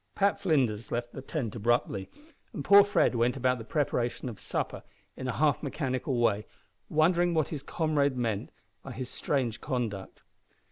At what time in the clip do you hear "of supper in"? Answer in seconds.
4.29-5.27